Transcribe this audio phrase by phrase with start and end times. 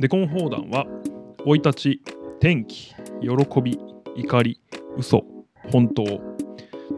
[0.00, 0.86] デコン砲弾は
[1.44, 2.02] 生い立ち
[2.38, 3.80] 天気喜び
[4.14, 4.60] 怒り
[4.96, 5.24] 嘘
[5.72, 6.04] 本当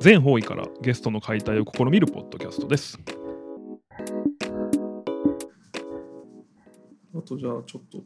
[0.01, 2.99] 全方位からゲストの解体を試みるポッドキャストです。
[7.17, 8.05] あとじゃあちょっと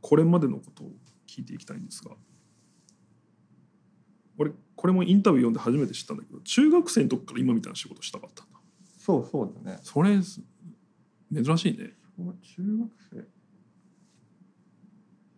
[0.00, 0.92] これまでのことを
[1.26, 2.12] 聞いていきたいんですが
[4.38, 8.60] 俺これもインタビュー読んで初めて知ったんだけど中学生の時から今みたいな仕事したかったんだ。
[8.98, 9.80] そうそうだね。
[9.82, 13.24] それ珍しいね中学生。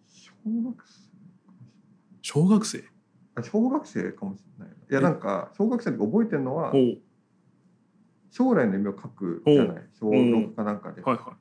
[0.07, 0.33] 小
[0.63, 1.05] 学生？
[2.23, 2.85] 小学生？
[3.37, 6.73] あ小学生かもしれないいやなんか小学生の時覚えてるのは
[8.31, 9.83] 将来の夢を書くじゃない？
[9.99, 11.37] 小6かなんかで、はいは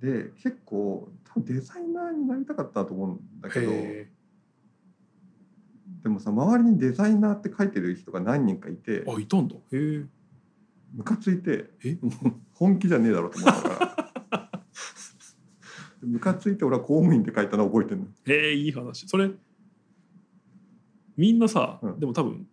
[0.00, 4.10] で結構多分デザイナーになりたかったと思うんだいけどへ
[6.02, 9.54] でもさ周りにデザイナーって書いてる人が何人かいてえあいたんだ。
[9.56, 10.04] へえ。
[10.94, 11.98] ムカついてえ？
[12.54, 13.86] 本気じゃねえだろうと思ったから。
[13.86, 13.89] で
[16.02, 18.06] ムカついて俺は公務員って書いたの覚えてるの。
[18.26, 19.06] へえいい話。
[19.06, 19.30] それ
[21.16, 22.00] みんなさ、うん。
[22.00, 22.46] でも多分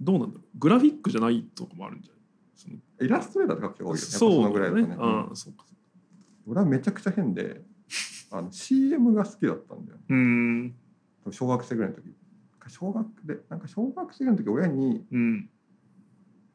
[0.00, 0.58] どうなんだろう。
[0.58, 2.20] グラフィックじゃないとこもあるんじゃない？
[2.56, 4.00] そのイラストレーターで書く人が多いよね。
[4.00, 4.88] そのぐらいだとね。
[4.88, 5.20] ねうん。
[5.20, 5.64] ああそうか。
[6.46, 7.62] 俺はめちゃくちゃ変で
[8.30, 9.98] あの CM が好きだったんだよ。
[10.08, 10.74] うーん。
[11.30, 12.14] 小学生ぐらいの時。
[12.68, 15.50] 小学でなんか小学生ぐらいの時親にうん。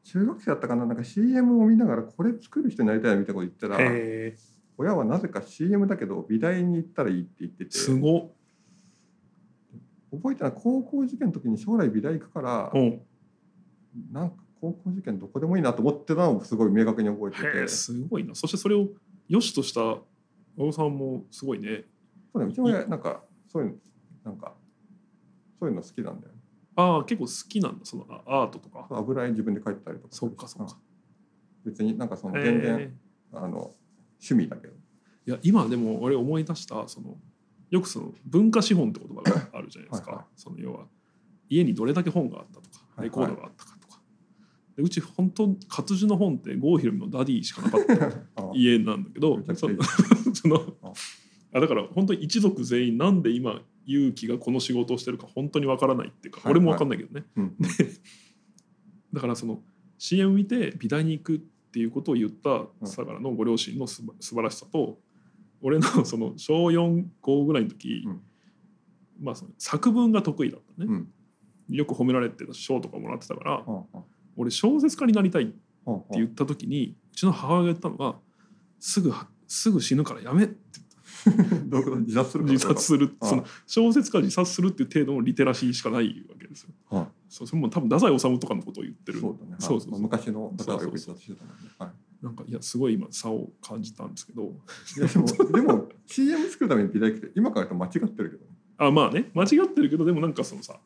[0.02, 0.86] 中学生だったかな？
[0.86, 4.36] なんか CM を見ながらこれ作る人になりたいみたいなこと言ったらへえ
[4.78, 7.70] 親はなぜか CM だけど美大に行ったらいいって言ってて。
[7.70, 8.30] すごっ。
[10.12, 10.52] 覚えてない。
[10.54, 13.00] 高校受験の時に将来美大行くからおう
[14.12, 17.68] なんか高校受験どこでもいいなと思ってたのをすごい明確に覚えてて。
[17.68, 18.34] すごいな。
[18.34, 18.88] そしてそれを
[19.28, 20.04] 良しとした小
[20.58, 21.84] 野さんもすごいね。
[22.32, 23.76] そうねうちの親なんかそういうの
[24.24, 24.54] なんか
[25.58, 26.40] そういうの好きなんだよね。
[26.76, 27.84] ああ結構好きなんだ。
[27.84, 28.86] そのあアートとか。
[28.90, 30.76] 油絵自分で描いてたりとかそっかそっか。
[31.64, 32.94] 別になんかそのへ全然え
[33.32, 33.74] あの
[34.20, 34.74] 趣味だけど。
[35.26, 37.16] いや今でも俺思い出したその
[37.70, 40.10] よくその文化資本って言葉があるじゃないですか。
[40.10, 40.26] はいはい。
[40.36, 40.86] その要は
[41.48, 43.08] 家にどれだけ本があったとかはいはい。
[43.08, 44.00] レコードがあったかとか、
[44.76, 48.06] でうち本当活字の本って郷ひろみのダディしかなかった
[48.42, 50.92] あ家なんだけどその あ
[51.52, 51.60] あ。
[51.60, 57.26] だから本当に一族全員なんで今勇気がこの仕事をしてるか本当にわからないっていうか、はい俺もわかんないけどね。
[57.36, 57.56] うん。
[59.12, 59.62] だからその
[59.98, 64.98] CM 見て美大に行くっていうことを言った相良のご両親のすば素晴らしさと
[65.60, 68.20] 俺のその小45ぐらいの時、うん。
[69.20, 71.08] まあその作文が得意だったね、うん。
[71.68, 73.98] よく褒められてた賞とかもらってたから、はあはあ
[74.36, 75.54] 俺小説家になりたいって
[76.12, 78.16] 言った時にうちの母親が言ったのが
[78.78, 79.12] 「すぐ
[79.48, 80.80] すぐ死ぬからやめ」って
[81.66, 83.16] どういうこと自殺する自殺する。
[83.20, 86.70] あその小説家自殺するっていう程度のリテラシーしかないわけですよ。
[86.90, 89.20] はそうそれも多分太宰治とかのことを言ってる。
[89.20, 89.56] そうだね。
[89.58, 90.00] そうそうそう。
[90.00, 91.70] 昔の方がよく自殺してたもんね。
[91.78, 91.90] はい。
[92.22, 94.42] なんかいやすごい今差を感じたんですけど。
[94.42, 98.56] いやでも でも CM 作るために美大行くって今から間違ってるけどね。
[98.78, 100.78] あまあね間違ってるけどでもなんかそのさ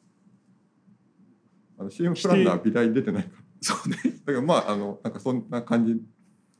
[1.78, 3.34] あの CM プランナー美大出てないから。
[3.60, 3.96] そうね。
[4.24, 6.00] だからまああのなんかそんな感じ。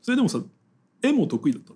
[0.01, 0.43] それでもさ
[1.01, 1.73] 絵も得意だった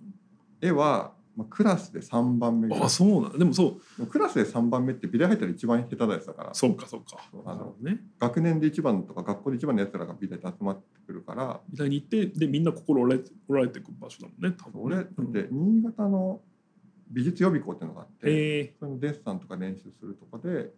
[0.62, 4.06] 絵は、まあ、クラスで3番目あそうなでもそう。
[4.07, 6.53] クラスで3番目って美大入ったら一番下手なやつだから。
[6.53, 7.18] そうかそうか。
[7.46, 8.00] あのね。
[8.19, 11.59] 学年で一番とか学校で一番のやつらが美大に集まってくるから。
[11.69, 16.41] 美大に行ってでみんな心折られて折られていく場所だもんね多分俺ねって新潟の
[17.12, 18.75] 美術予備校っていうのがあって、ええ。
[18.79, 20.72] そのデッサンとか練習するとかで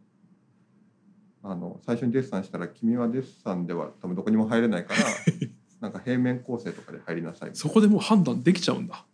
[1.43, 4.99] あの最初にデッサンしたら「君はデッサンでは多分どこにも入れないから
[5.79, 9.05] なんか平面構成とかで入りなさい」そこでもう判断できちゃうんだ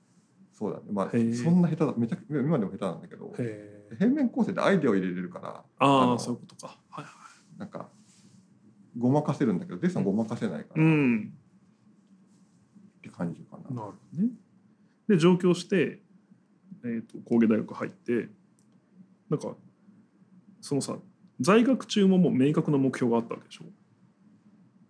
[0.63, 1.17] そうだねまあそ
[1.51, 3.33] んな下手だめちゃく今でも下手なんだけど
[3.97, 7.89] 平面構成でアイデアを入れれるからああそういうことかはいはいなんか
[8.97, 11.33] ごまかせるんだけどデッサンごまかせないからっうん
[13.01, 13.63] て感じかな。
[13.63, 14.29] なるほどね。
[15.07, 15.99] で上京して、
[16.85, 18.29] えー、と工芸大学入って
[19.29, 19.55] なんか
[20.61, 20.95] そのさ
[21.41, 23.65] 在学中ももう明確な目標があったわけでしょ？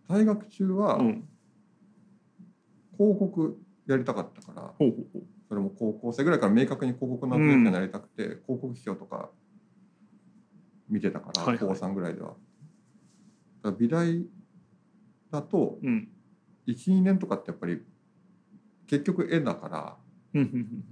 [0.08, 1.28] 大学中はうん、
[2.98, 3.58] 広告
[3.88, 5.24] やりたかったからほうほうほう。
[5.54, 9.30] それも高校生ぐらいから明確に広告のデザイナーになりたくて、広告企業とか
[10.90, 12.30] 見てたから、はいはい高3ぐらいでは。
[12.30, 12.40] だか
[13.66, 14.26] ら美大
[15.30, 16.10] だとうん。
[16.66, 17.84] 12年とかってやっぱり
[18.88, 19.98] 結局絵だから
[20.34, 20.84] うんうん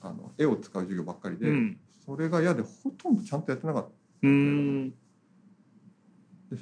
[0.00, 1.78] あの絵を使う授業ばっかりで、うんうん。
[2.06, 3.90] それが嫌でほとんどちゃんとやってなかった。
[4.22, 4.28] で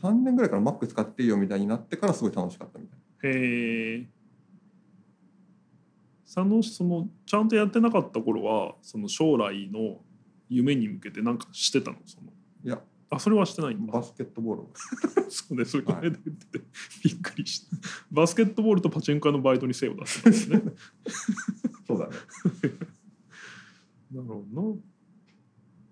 [0.01, 2.99] 3年ぐらいから Mac 使っていいよみたいになってからすごい楽しかったみたい
[3.31, 4.09] へえ。
[6.34, 10.00] 佐野そのちゃんとやってなかった頃はその将来の
[10.48, 11.98] 夢に向けて何かしてたの？
[12.06, 12.32] その。
[12.64, 12.81] いや。
[13.10, 13.92] あそれはしてないんだ。
[13.92, 14.62] バスケットボール。
[15.31, 17.76] そうねそれこの間言ってて、はい、びっくりした。
[18.10, 20.62] バスケットボールとパチンコのバイトに精を出したんですね。
[21.86, 22.12] そうだね。
[24.10, 24.76] なるほど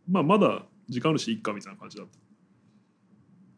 [0.09, 2.07] まあまだ時間あるしいっかみたいな感じだっ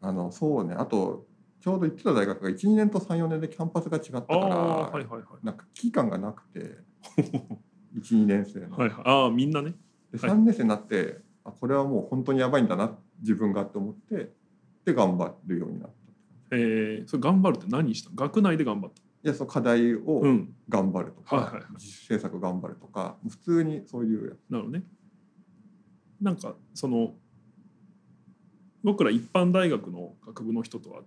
[0.01, 0.07] た。
[0.07, 0.75] あのそうね。
[0.75, 1.25] あと
[1.65, 5.21] ちょうど行ってた大学が12年と34年でキャンパスが違ったから、はいはいはい。
[5.43, 6.77] なんか期間がなくて
[7.97, 9.01] 12年生の、はいはい。
[9.03, 9.73] ああみんなね。
[10.11, 10.29] ではい。
[10.29, 14.31] 3年生になって、あこれはもう本当にやばいんだな自分がって思って
[14.85, 18.11] で頑張るようになったえー、それ頑張るって何した？
[18.11, 19.01] の学内で頑張った？
[19.01, 20.53] いやその課題をうん。
[20.69, 21.63] 頑張るとか、はいはいはい。
[21.79, 24.49] 自主制作頑張るとか普通にそういうやつ。
[24.51, 24.83] なるほどね。
[26.21, 27.15] なんかその
[28.83, 31.01] 僕ら一般大学の学部の人とは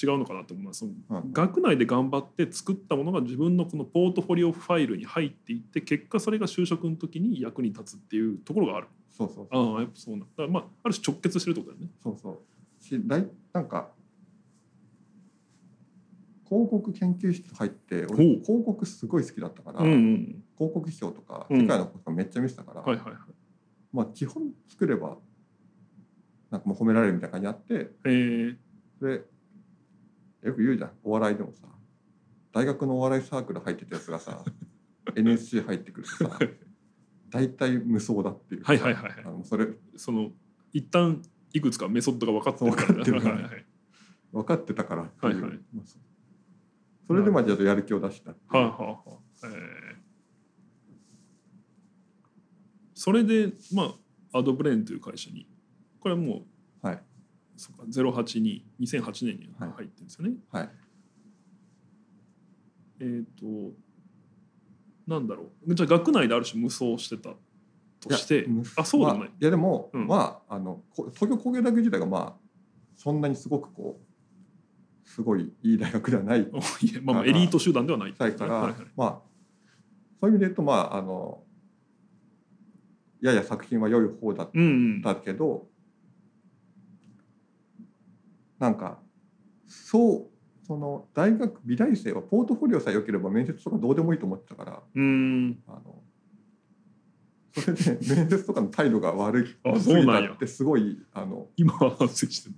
[0.00, 1.32] 違うのかなと思うのはそのうん。
[1.32, 8.88] 学内で頑張って作ったものが自分のこのポートフォリオファイルに入っていって結果それが就職の時に役に立つっていうところがある。
[9.10, 10.46] そうそうああやっぱそうなんだ。
[10.48, 11.92] まあある種直結してるってことだよね。
[12.02, 12.38] そうそう。
[12.82, 13.90] し大なんか
[16.48, 21.60] 広告研究室入って俺広告すごい好きだったから、うんうん広告批評とかうん。
[21.62, 23.14] 世界のことめっちゃ見てたから、はいはいはい。
[23.92, 25.16] まあ基本作れば
[26.50, 28.56] なんかもう褒められるみたいな感じにあってえー、
[29.00, 29.24] で
[30.44, 31.66] よく言うじゃんお笑いでもさ。
[32.52, 34.44] 大学のお笑いサークル入ってたやつがさ
[35.16, 36.38] NSC 入ってくるとさ
[37.30, 38.62] 大体無双だっていう。
[38.62, 39.12] はいはいはいはい。
[39.24, 40.30] あのそれその
[40.72, 41.20] 一旦
[41.52, 42.86] いくつかメソッドが分かってるから。
[42.86, 43.34] 分かってるから。
[43.34, 43.66] はいはいはい。
[44.32, 45.60] 分かってたからっていう、はいはい。
[45.74, 45.86] まあ
[47.06, 49.46] それでまあちょっとやる気を出したはあ、はあはあ。
[49.46, 49.96] えー。
[52.94, 53.94] それでま
[54.32, 55.48] あアドブレーンという会社に。
[55.98, 56.46] これはも
[56.82, 57.02] うはい
[57.56, 60.34] そうか08に2008年に入ってるんですよね。
[60.50, 60.70] はい。
[63.00, 63.72] えっ、と
[65.06, 65.74] なんだろう。
[65.74, 67.30] じゃあ学内である種無双してた
[68.00, 68.46] として
[68.76, 69.18] あそうでもない。
[69.20, 70.06] まあ、いやでも、うん。
[70.06, 72.34] まああのこ東京工芸大学自体がまあ
[72.96, 74.00] そんなにすごくこ
[75.04, 76.48] うすごいいい大学ではない
[77.02, 78.14] まあまあエリート集団ではない。
[78.14, 79.20] たいから、はいはいまあ
[80.20, 81.42] そういう意味で言うとまああの
[83.20, 84.66] やや作品は良い方だっうんう
[84.98, 85.02] ん。
[85.02, 85.66] たけど、
[88.58, 88.98] なんか
[89.66, 95.58] そうその大学美大生はポートフォリオさえ良ければ面接とかどうでもいいと思ってたからうん。
[95.68, 96.02] あの
[97.52, 102.54] それで 面接とかの態度が悪いあすぎたってすごいあの今は反省してる。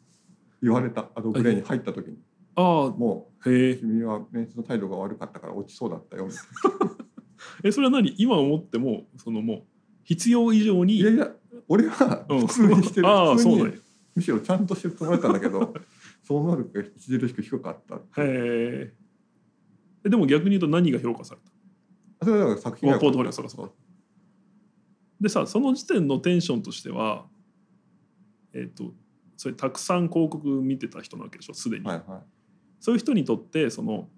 [0.63, 1.11] 言われた。
[1.15, 2.19] アドブレイに入った時に。
[2.55, 2.63] あ
[2.97, 3.77] もあへうえ。
[3.77, 6.27] 君は面接の態度が悪かったから落ちそうだったよ。
[6.27, 6.43] みたい
[7.65, 8.15] えそれは何？
[8.17, 9.63] 今思ってもそのもう
[10.05, 11.33] 必要以上にないやいや
[11.69, 12.47] 俺はうん。
[12.47, 13.09] 普通にしてる。
[13.09, 13.81] ああ普通にそうなんや
[14.17, 15.73] むしろちゃんとしてもりだったんだけど
[16.25, 18.95] その能力が著しく低かったへえ
[20.05, 21.41] えでも逆に言うと何が評価され
[22.21, 22.27] た？
[22.27, 23.73] それは作品がポートフォリオそうかそうか。
[25.21, 27.27] でさその時点のテンションとしては
[28.53, 28.95] えっ、と
[29.37, 32.23] それたくさん広告見てた人なわけでしょすでに、はいはい。
[32.81, 34.09] そういう人にとってその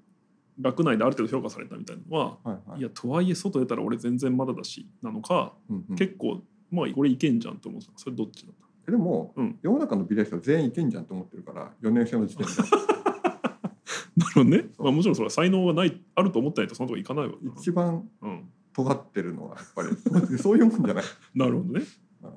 [0.61, 2.81] 学内である程度評価されたみたいなのは、はいはい。
[2.81, 5.97] い、やとはいえ外出たら俺全然まだだしなのか、うんうん。
[5.97, 7.93] 結構まあこれいけんじゃんと思ってた。
[7.97, 8.68] それどっちだった？
[8.91, 9.59] でも、うん。
[9.63, 12.53] 世の中の美大生は全員いけんじゃんと思ってるから4年生の時点で。
[14.17, 19.97] なるほどね、まあ、もちろんそれは才能がないあると思ってないとそのとこ行かないわな一番うん、尖ってるのはやっぱり
[20.39, 21.05] そういうもんじゃない、
[21.35, 21.85] なるほどね。
[22.23, 22.29] うん。
[22.29, 22.37] は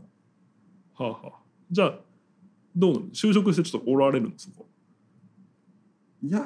[1.00, 1.31] あはあ。
[1.71, 2.00] じゃあ
[2.75, 3.06] どうなの？
[3.07, 4.33] 就職してちょっとおられるの？
[4.38, 4.68] そこ。
[6.21, 6.44] いやー。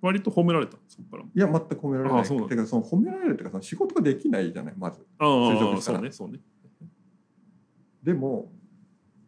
[0.00, 2.20] 割と褒められたそこからいや全く褒められない。
[2.20, 5.04] あそうなんてかその褒められるっていうかその仕事ができないじゃないまず。
[5.18, 5.98] あ就職あしたら。
[5.98, 6.40] そうねそうね
[8.02, 8.50] でも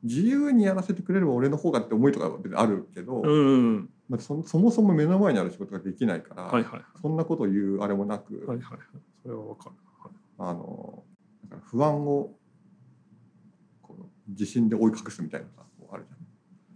[0.02, 6.80] 自由にやらせてくれれば俺の方がって思いとかは別にあるけど、うんうんまあ、そそもそも目の前にある仕事ができないから、はいはい。
[7.00, 8.78] そんなことを言うあれもなく、はいはいはい。
[9.22, 10.50] それはわかる、はい。
[10.50, 11.04] あの
[11.44, 12.30] だから不安を
[13.82, 15.62] こう自信で追い隠すみたいなさ
[15.92, 16.18] あるじゃん。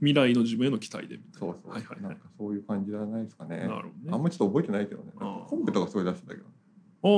[0.00, 1.38] 未来の自分への期待でみたいな。
[1.38, 2.02] そうそう、はいはいはい。
[2.02, 3.56] なんかそういう感じじゃないですかね。
[3.56, 3.90] なるほどね。
[4.10, 5.12] あんまちょっと覚えてないけどね。
[5.18, 6.46] コンペとかすごい出してたけど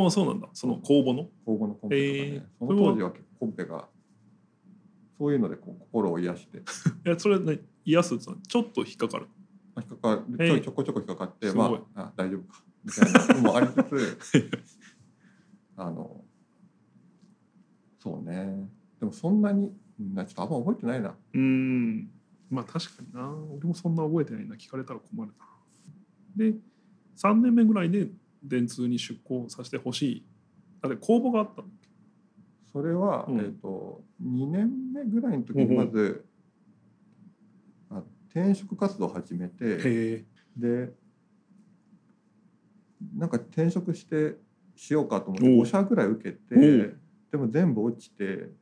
[0.02, 0.49] ああそうなんだ。
[0.52, 1.28] その公募の？
[1.45, 2.42] 公募のコンペとかね、へー。
[2.59, 3.88] その当時はコンペが
[5.18, 6.62] そういうのでこう心を癒して。
[7.04, 9.26] えそれね癒すちょっと引っかかる。
[9.75, 10.38] まあ引っかかる。
[10.38, 10.62] ちょい。
[10.62, 13.73] ちょこちょこ引っかかってまああ大丈夫かみたいなのもありつ
[14.20, 14.50] つ
[15.76, 16.25] あの
[17.99, 18.68] そうね。
[19.00, 21.11] でもそんなにうんちょっとあんま覚えてないな。
[21.11, 22.11] うーん。
[22.50, 23.28] まあ確かにな。
[23.30, 24.56] 俺もそんな覚えてないな。
[24.56, 25.46] 聞かれたら困るな。
[26.37, 26.54] で
[27.16, 28.11] 3年目ぐらいで
[28.42, 30.26] 電通に出向させてほしい。
[30.82, 31.68] だって公募があったの
[32.76, 33.40] それは、うん。
[33.40, 36.26] えっ、と2年目ぐらいの時にまず、
[37.88, 40.92] あ転職活動を始めてで
[43.16, 44.37] なんか転職して
[44.75, 45.62] しようかと思っておう。
[45.62, 46.54] 5社ぐらい受けて
[47.30, 48.52] でも全部落ちて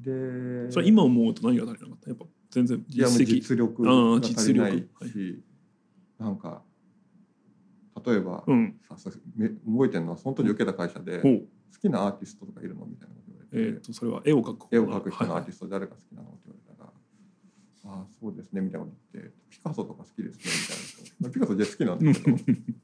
[0.00, 2.10] でそれ今思うと何が足りなかった？
[2.10, 3.26] やっぱ全然実績。
[3.36, 5.44] 実力が足りない実し、
[6.18, 6.64] なんか
[8.04, 8.80] 例えば、うん。
[8.82, 11.32] さ覚えてるのはその時受けた会社でほう。
[11.38, 11.46] 好
[11.88, 15.42] きなアーティストとかいるのみたいなこと言われって、えー、とそれは絵を描く方絵を描く人のアはい。
[15.42, 16.90] ーティスト誰が好きなのって言われたら
[17.96, 22.36] 「ああそうですね」みたいなこと言って「ピカソとか好きですね」みたいなまあピカソじゃ好きなんだけど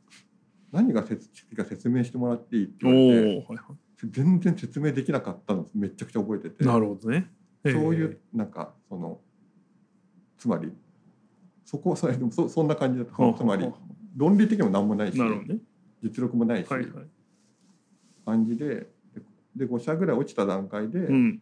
[0.72, 6.64] 何が説好きか説明してもらっていいってお言われてはいは全然説明できなかったのめっちゃくちゃ覚えてて。
[6.64, 7.30] い、なるほどね。
[7.64, 9.20] そういえうなんかその
[10.38, 10.72] つまり
[11.64, 13.12] そこそれでもそそんな感じだった。
[13.14, 13.70] ーつまり
[14.16, 15.58] 論理的にも何もないしね。
[16.02, 17.06] 実力もないし、はいはい。
[18.30, 18.86] 感じでで
[19.56, 21.40] で5社ぐらい落ちた段階で、うん。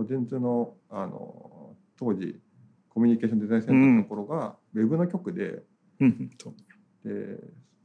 [0.00, 2.40] 電通のあの当時
[2.88, 5.62] コミュニケーションデザインセンターのところが、ウェブの局で
[6.00, 6.30] うん
[7.04, 7.38] で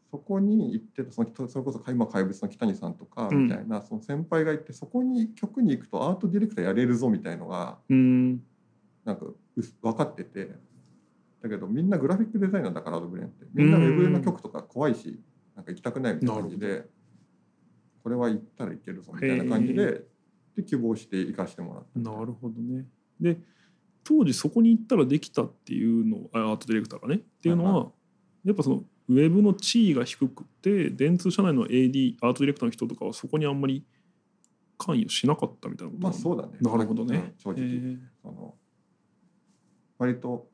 [0.10, 3.48] そこに行ってたそのそれこそ今怪物の北谷さんとかうん。
[3.48, 8.42] みたいな、その先輩がいてそこに局に行くとアートディレクターやれるぞみたいのがうーん。
[9.04, 9.26] なんか
[9.82, 10.50] 分かってて
[11.44, 13.46] だけどみんなグラフィックデザイナーだからアドブレンって。
[13.54, 15.20] みんなウェブの局とか怖いし
[15.56, 16.88] なんか行きたくないみたいな感じで
[18.06, 20.04] これは行ったらいけるぞみたいな感じへで
[20.56, 22.24] で希望して行かしてもらったな。
[22.24, 22.86] るほどね。
[23.20, 23.40] で
[24.04, 27.92] 当時そこに行ったらできたっていうのあアートディレクターがねっていうのは、
[28.44, 33.84] やっぱそのウェブの地位が低くて電通社内の AD アートディレクターの人とかはそこにあんまり
[34.78, 36.60] 関与しなかったみたいなことまあそうだね。
[36.62, 37.18] なるほどね。
[37.18, 37.34] うん。
[37.40, 37.70] 正直、え。
[37.70, 38.54] ーその
[39.98, 40.48] 割と、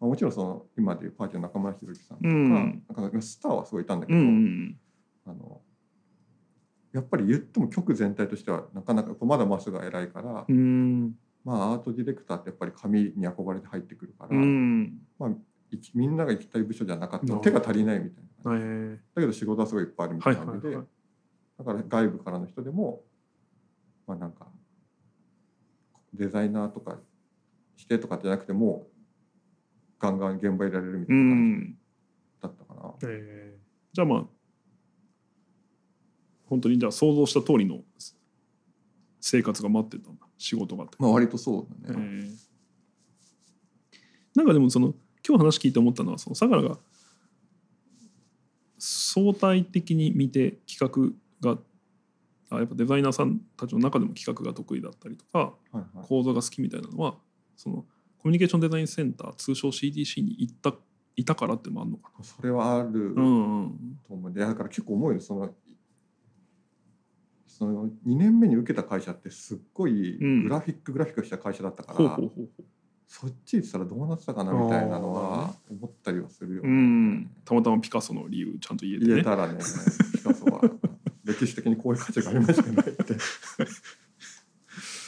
[0.00, 2.82] まあ、もちろんその今でいうパーティーの中村弘之さんとか,、うん。
[2.88, 4.76] なんかスターはすごいいたんだけど、うんうん。
[5.26, 5.60] あの
[6.92, 10.46] やっぱり言っても局全体としてはなかなかまだまっすぐが偉いから、
[11.44, 15.00] まあアートディレクターってやっぱり紙に憧れて入ってくるから、うん。
[15.70, 18.58] いきみんなが行きたい部署じゃなかった手が足りないみたいな
[19.14, 23.04] だけど仕事はすごいいっぱいあるみたいな感じで、だから外部からの人でも
[24.06, 24.48] まあなんか
[26.12, 26.98] デザイナーとか
[27.76, 28.88] してとかじゃなくても
[30.00, 31.60] ガンガン現場いられるみたういな感ん。
[31.60, 32.94] じだったかな。
[33.04, 33.60] えー
[33.92, 34.24] じゃあまあ
[36.50, 37.80] 本当にじゃあ想像した通りの
[39.20, 40.26] 生活が待ってたんだ。
[40.36, 42.02] 仕事があって、まあ割とそうだえね。
[42.02, 42.30] ー
[44.34, 44.94] なんかでもその
[45.26, 46.78] 今日話聞いて思ったのはその相良が
[48.78, 51.58] 相対的に見て企画が
[52.50, 56.06] あやっぱデザイナーさんたちの中でも企画が得意だったりとかはいはい。
[56.08, 57.14] 構造が好きみたいなのは
[57.56, 57.84] その
[58.18, 60.74] コミュニケーションデザインセンター通称 CDC に行った
[61.16, 63.22] いたからってのもあるのかそれはあるな。
[63.22, 63.24] う。
[63.26, 63.98] んうん。
[64.06, 65.20] と思うでだから結構思うよ。
[65.20, 65.54] その
[67.58, 70.44] その2年目に受けた会社ってすっごいうん。
[70.44, 72.16] グラフィックグラフィックした会社だったから、
[73.08, 79.10] そっち行ってたらどうなってたかなみたいなのは思ったりはするよ、うん、たまたまピカソの理由ちゃんと言えてね。
[79.10, 79.58] 言えたらね
[80.12, 80.60] ピカソは
[81.24, 83.16] 歴史的にこういう価値がありましたねって。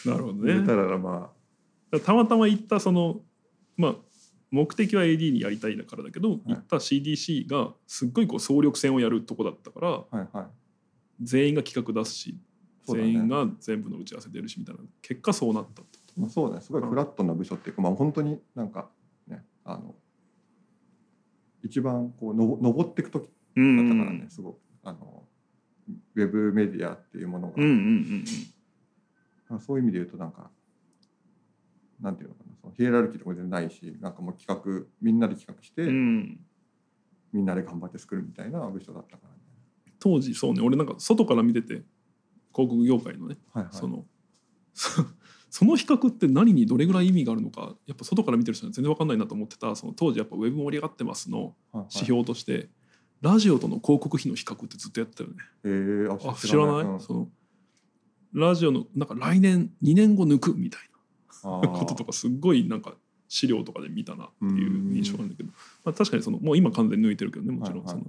[0.11, 0.55] なるほどね。
[0.55, 1.31] 言えたらま
[1.93, 3.21] らたまたま行ったその
[3.77, 3.95] まあ
[4.51, 10.47] 目的は AD にやりたいだからだけど、行った CDC がすっごいこう総力戦をやるとこだったからあはいはい
[11.23, 12.39] 全員が企画出すし、ね。
[12.87, 14.81] 全員が全部の打ち合わせ出るしみたいな。
[15.01, 15.83] 結果そうなった
[16.17, 16.63] まあ、そうだね。
[16.63, 18.91] すごいフラットな部署っていうか、まあ本当になんか
[19.27, 19.95] ねあの
[21.65, 24.59] 一番こうのぼ登っていく時うんだったからね、すごく。
[24.85, 25.23] あの
[26.15, 28.25] ウェブメディアっていうものが、うんうんうん
[29.49, 30.51] まあそういう意味で言うとなんか
[32.01, 32.57] なんていうのかな。
[32.61, 35.89] そのヒエラルキーとか全然ないしなんかもう企画みんなで企画して、うん。
[35.89, 36.41] うん
[37.33, 39.31] みんなで頑張って作るみたいな部署だったから。
[39.31, 39.32] ね。
[40.03, 41.85] 当時そうね俺なんか外から見てて
[42.53, 44.05] 広告業界のねはいはい、その
[44.75, 45.05] そ
[45.49, 51.87] その比較って何にどれぐらい意味があるのかやっぱ外から見てる人には全然分かんないなと思ってたその当時やっぱウェブ盛り上がってますのはいはい。
[51.93, 52.71] 指標として、
[53.21, 55.37] ラジオとの広告費の比較ってずっとやってたよね。
[55.65, 57.01] えー、あ知らない、うん。
[57.01, 57.29] その
[58.33, 60.81] ラジオのなんか来年2年後抜くみたい
[61.45, 62.95] なこととかすっごいなんか
[63.29, 65.51] 資料とかで見たなっていう印象なんだけど、
[65.85, 68.05] まあ、確かにそのもう今完全に抜いてるけどねもちろんはいはい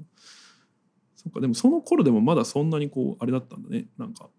[1.24, 3.86] そっかでもその頃でもまだそんなにこうあれだったんだね。
[3.98, 4.30] なんか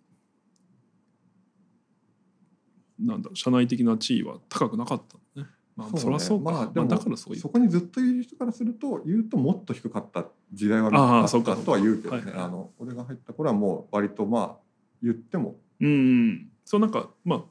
[3.01, 5.49] なんだろう社内的な地位は高くなかったんだね。
[5.77, 7.41] まあ、そりゃそうか、まあでもだからそういう。
[7.41, 14.57] そこにずっといる人からすると言うともっと低かった時代はあったそうかとは言うけどね、はいはいあの俺が入った頃はもう割とまあ
[15.03, 15.57] 言っても。
[15.81, 15.93] うんう
[16.33, 17.43] ん、そうなんかまあ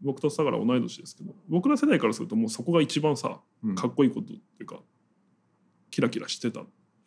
[0.00, 3.74] 僕と相良同い年ですけど僕ら世代からするともうそこが一番さうん。
[3.74, 4.80] かっこいいことっていうか、
[5.90, 6.62] キラキラしてた。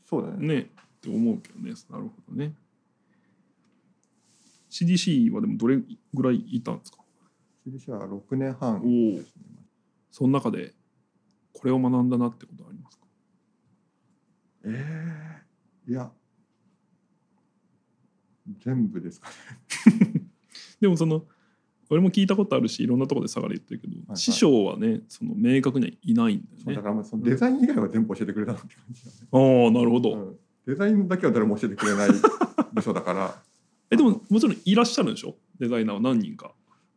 [0.06, 0.48] そうだね。
[0.48, 0.70] ね
[1.04, 1.74] って思うけどね。
[1.90, 2.54] なるほどね。
[4.70, 5.78] CDC はでもどれ
[6.14, 7.00] ぐらいいたんですか
[7.68, 9.22] ？CDC は6年半ね。
[10.10, 10.74] その中で
[11.52, 13.06] これを学んだなってことはありますか？
[14.66, 15.44] え
[15.88, 16.10] えいや。
[18.60, 20.24] 全部ですかね。
[20.80, 21.26] でもその
[21.90, 26.82] 俺も聞いたことあるしいろんなところで相良言ってるけど、はい師匠はねその明確にはいないんだよね。
[26.82, 32.10] からまあそのデザイン以外は全部教えてくれたなって感じだね、ああなるほど、うんデザインだけは誰も教えてくれない
[32.74, 33.44] 部署だから。
[33.92, 35.36] えでももちろんいらっしゃるんでしょ？
[35.60, 36.54] デデザイナーは何人か。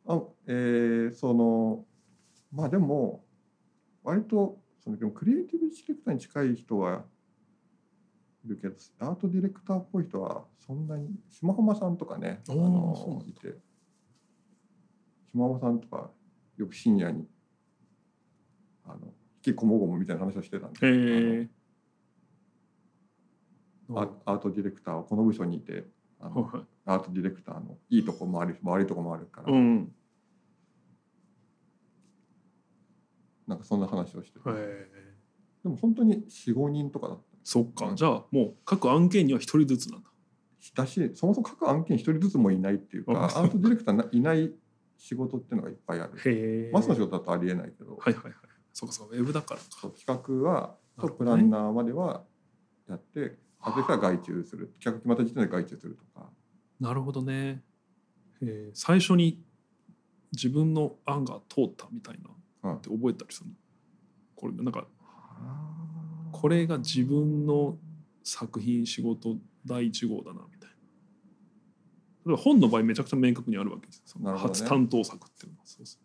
[0.06, 1.84] あえーその
[2.52, 3.24] まあでも
[4.04, 7.04] 割とそのでもクリエイティブディレクターに近い人は
[8.44, 13.58] いるけどアートディレクターっぽい人はそんなに島浜さんとかねあのいて。
[15.32, 16.10] 島浜さんとか
[16.56, 17.28] よく深夜に
[18.84, 19.08] あの
[19.44, 20.78] 引きこもごもみたいな話をしてたんで
[23.94, 25.84] アアートディレクターはこの部署にいて
[26.20, 26.62] あのはい。
[26.86, 29.92] アートディレクターのいいとこもある悪いとこもあるから、うん。
[33.46, 37.22] なんかそんな話をしてでも本当に45人とかだった。
[37.44, 37.86] そっか。
[37.86, 37.96] うん。
[37.96, 40.10] じゃあもう各案件には一人ずつなんだ。
[40.74, 44.52] だしそもそも各案件一人ずつもいないっていうかあアートディレクターないない
[44.96, 46.70] 仕事っていうのがいっぱいある。
[46.72, 48.32] マスの仕事だとありえないけど、はいはいはい
[48.72, 49.16] そうかそうか。
[49.16, 49.66] ウェブだからか。
[49.96, 50.04] 企
[50.44, 52.24] 画はとプランナーまでは
[52.88, 54.72] やって、あとから外注する。
[54.78, 56.30] 企画決まった時点で外注するとか。
[56.78, 57.64] なるほどね。
[58.40, 59.42] へえ最初に
[60.32, 62.30] 自分の案が通ったみたいな。
[62.70, 63.54] うんって覚えたりするの？
[64.36, 64.86] これなんか
[66.32, 67.76] これが自分の
[68.22, 70.76] 作品仕事第一号だなみたいな。
[72.26, 74.02] 例えば本の場合めちゃくちゃ明確にあるわけですよ。
[74.06, 75.64] その初担当作っていうのは。
[75.64, 76.02] そうそう。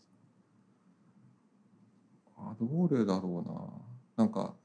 [2.37, 3.43] あどれだろ
[4.17, 4.25] うな。
[4.25, 4.55] なんか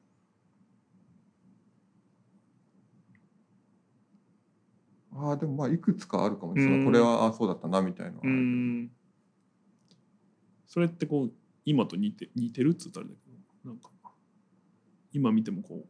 [5.18, 6.80] あーでもまあいくつかあるかもね、そうん。
[6.80, 8.20] のこれはあそうだったなみたいな。
[10.66, 11.32] それってこう
[11.64, 13.30] 今と似て似てるっつったらあれだけ
[13.64, 13.90] どなんか
[15.12, 15.88] 今見てもこう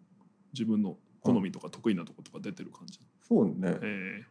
[0.53, 3.55] 自分の好みとか得意なとことか出てる感じ、そうね。
[3.83, 4.25] えー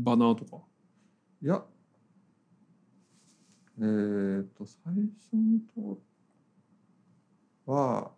[0.00, 0.62] バナーとか？
[1.42, 1.64] いや。
[3.80, 5.98] えー、と最初に通っ
[7.66, 8.12] たは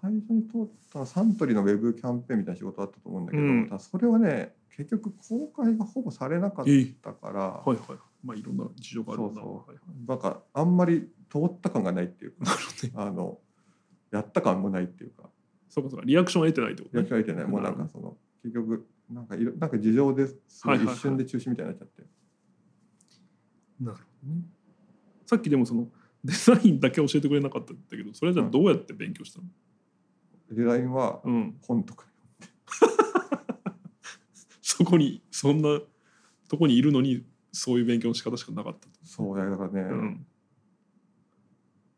[0.00, 3.78] 最初に通ったサントリーのウェブキャンペーンみたいな仕事だったと思うんだけど、うん。
[3.78, 6.66] それはね結局公開がほぼされなかっ
[7.02, 7.78] たから、はいはい
[8.24, 9.44] まあいろんな事情があるそうそう。
[9.44, 12.92] はいはいなんかあんまり通った感がないっていうかなるほどね。
[12.96, 13.38] あの
[14.10, 15.28] やった感もないっていうか。
[15.68, 16.06] そうかそうか。
[16.06, 17.44] リアクションは得てないってことねやりてない。
[17.46, 20.36] もうなんかその結局なんかいろなんか事情です。
[20.48, 22.02] 一瞬で中止みたいになっちゃって、
[23.80, 24.42] なるほどね。
[25.26, 25.88] さっきでもその
[26.24, 29.44] デザインだけ教えてくれなかったんだけどそれじゃあどうやって勉強したの？
[29.44, 29.54] デザ
[30.50, 32.06] インはうん本とか
[34.78, 35.80] そこにそんな
[36.48, 38.92] とこにいるのにそういう勉強の仕方しかなかったと。
[39.02, 40.26] そうやだからね、うん、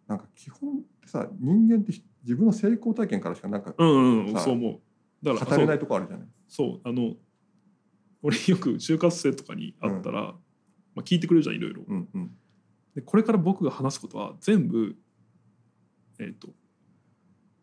[0.07, 4.81] なんか基本ってさ人間って自分の成功体験からしかなんかうんうんさそう思う。
[5.23, 6.29] だから語れないとこあるじゃない。
[6.49, 7.15] そうそうあの
[8.23, 10.37] 俺よく就活生とかに会ったら、ま
[10.97, 11.83] あ、聞いてくれるじゃんいろいろ。
[11.87, 12.31] うんうん
[12.95, 14.97] でこれから僕が話すことは全部
[16.19, 16.49] えっ、と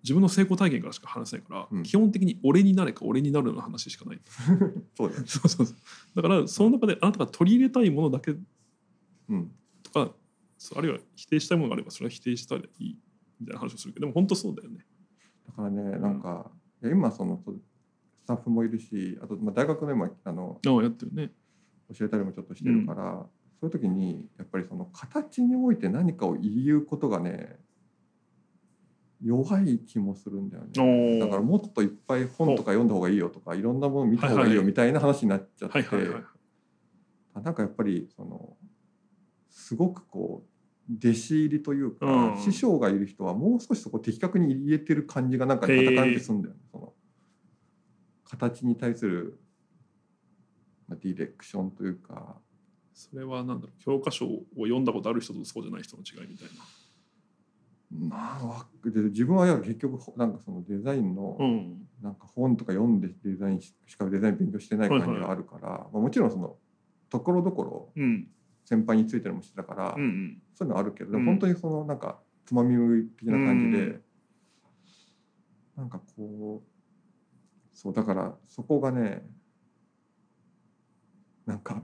[0.08, 4.22] 自分の成功体験からしか話せないから、うん基本的に俺になれか俺になるの話しかない。
[4.96, 5.12] そう。
[5.26, 5.68] そうそう
[6.16, 8.34] だからその中であなたが取り入れたいものだけ
[9.28, 9.52] うん
[9.84, 10.16] とか
[10.58, 12.98] そうあるいは否定したいものがあればそれは否定したらいい
[13.42, 14.86] みたいな話をするけどでも本当そうだよね。
[15.46, 16.50] だからねなんか、
[16.82, 21.34] いや今そのスタッフもいるしあとまあ大学の今あのああやってるね。
[21.94, 23.26] 教えたりもちょっとしてるから、
[23.60, 27.58] そういう時にやっぱりその形において何かを言うことがね
[29.22, 31.20] 弱い気もするんだよね。
[31.20, 35.84] おだからもっといっぱい本とか読んだ方がいいよとかいろんなもの見た方がいいよみたいな話になっちゃって。
[37.34, 38.58] なんかやっぱりその
[39.50, 40.44] すごくこ
[40.90, 42.38] う弟子入りというか、うん。
[42.38, 46.62] 師匠がいる人はもう少しそこ的確に言えてる感じがなんか戦ってすんだよね。
[46.72, 46.94] その
[48.24, 49.40] 形に対する
[50.88, 52.40] まあディレクションというか。
[52.94, 56.48] それはなんだろう教科書を読んだことある人とそうじゃない人の違いみたい
[57.90, 61.38] まあ自分はや結局ほなんかそのデザインの
[62.02, 62.10] な。
[62.10, 62.16] うん。
[62.16, 66.58] か本とか読んでデザインししかデザイン勉強してない感じがあるから、まあ、もちろんその
[67.10, 68.28] ところどころうん
[68.66, 69.96] 先輩についてるのもしてたから。
[70.54, 74.02] そういうのあるけどでうんも本当にそのなんかつまみ食い的な感じで、うん
[75.78, 76.68] なんかこう
[77.72, 79.24] そうだからそこがね
[81.46, 81.82] なんか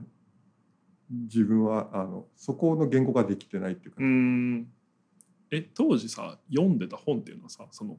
[1.08, 4.66] 自分はあのそこの言語ができてないっていうか、うん。
[5.56, 7.98] え当時さ読んでた本っていうのはさその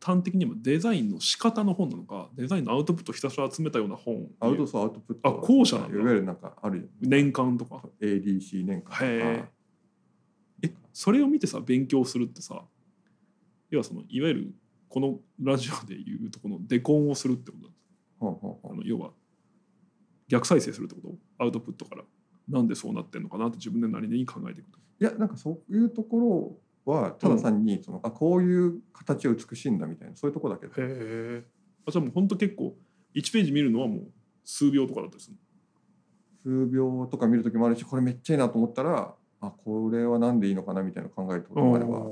[0.00, 4.28] 端的にもデザインの仕方の本なのかデザインのアウトプットをひたすら集めたような本。
[4.38, 5.28] アウトソーアウトプット。
[5.28, 5.96] あ後者なんだ。
[5.96, 7.82] いわゆるなんかあるよ年間とか。
[8.00, 9.04] ADC 年間とか。
[9.06, 9.48] へ
[10.62, 10.72] え。
[10.92, 12.62] それを見てさ勉強するってさ
[13.70, 14.54] 要はそのいわゆる
[14.88, 17.72] このラジオでいうとこのデコンをするってことだ
[18.20, 18.72] ほうほうほう。
[18.72, 19.10] あの要は
[20.28, 21.44] 逆再生するってこと？
[21.44, 22.04] アウトプットから。
[22.48, 24.78] なんでそうなってんのかなって自分でなりに考えていくと。
[25.00, 31.44] いやなんかそういうところはただ単にその、あこういう形は美しいんだみたいなそういうところだけどへえ。
[31.86, 32.76] あじゃあもう本当結構
[33.14, 34.12] 1ページ見るのはもう
[34.44, 35.36] 数秒とかだったりする
[36.42, 42.06] 数秒とか見る時もあるしこれめっちゃいいなと思ったらあこれはなんでいいのかなみたいな考えることもあれば。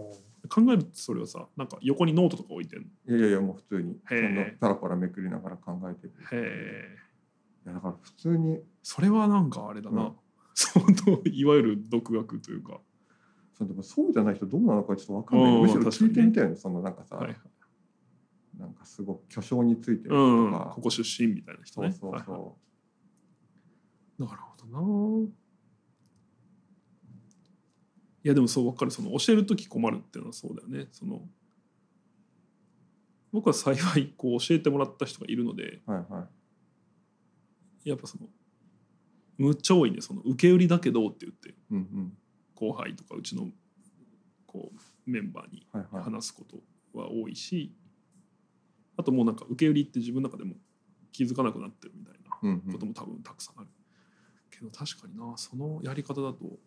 [0.49, 2.87] 考えるとそれはさなんか横にノートとか置いてんの？
[3.09, 6.13] いやいやいやもう普通にそんなパラパラめくりながら考えてる。
[6.31, 6.89] へ
[7.67, 7.73] え。
[7.73, 8.61] だから普通に。
[8.81, 10.13] それはなんかあれだな、うん
[10.59, 12.81] 相当いわゆる独学というか、
[13.53, 15.55] そうでもそうじゃない人どうなのかちょっと分かんない。
[15.55, 16.15] うんむしろ聞い確かにね。
[16.15, 17.37] てみたいよそのなんかさ、はいはい。
[18.59, 21.93] なんかすごく巨匠についてるうん、人とか、ここ出身みたいな人ね。
[21.93, 22.49] そうそうそう、はいは
[24.19, 24.23] い。
[24.23, 25.29] なるほどな。
[28.25, 28.91] いやでもそう分かる。
[28.91, 30.89] その教える時困るっていうのはそうだよね。
[30.91, 31.21] その
[33.31, 35.83] 僕は幸いこう教えてもらった人がいるので。
[35.85, 36.29] はいは
[37.85, 37.89] い。
[37.91, 38.27] やっぱその
[39.39, 40.01] むっちゃ多いね。
[40.01, 41.55] その受け売りだけどって言って。
[41.71, 42.19] うんうん。
[42.55, 43.49] 後輩とかうちの
[44.47, 46.05] こうメンバーにはいはい。
[46.05, 46.63] 話すこと
[46.99, 47.75] は多いし
[48.97, 50.55] あともうなんか受け売りって自分の中でも
[51.13, 52.73] 気づかなくなってるみたいなうんうん。
[52.73, 53.69] ことも多分たくさんある、
[54.51, 56.59] けど確かになそのやり方だと。